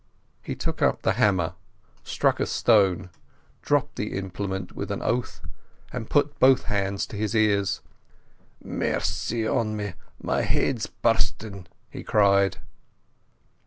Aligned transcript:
He 0.41 0.55
took 0.55 0.81
up 0.81 1.03
the 1.03 1.11
hammer, 1.13 1.53
struck 2.03 2.39
a 2.39 2.47
stone, 2.47 3.11
dropped 3.61 3.97
the 3.97 4.17
implement 4.17 4.71
with 4.75 4.89
an 4.89 5.03
oath, 5.03 5.41
and 5.93 6.09
put 6.09 6.39
both 6.39 6.63
hands 6.63 7.05
to 7.05 7.15
his 7.15 7.35
ears. 7.35 7.81
"Mercy 8.63 9.45
on 9.47 9.77
me! 9.77 9.93
My 10.19 10.41
heid's 10.41 10.87
burstin'!" 10.87 11.67
he 11.91 12.03
cried. 12.03 12.57